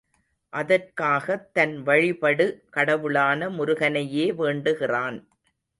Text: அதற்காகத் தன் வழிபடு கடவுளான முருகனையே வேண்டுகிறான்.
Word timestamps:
அதற்காகத் 0.53 1.53
தன் 1.53 1.75
வழிபடு 1.85 2.47
கடவுளான 2.69 3.49
முருகனையே 3.49 4.27
வேண்டுகிறான். 4.35 5.19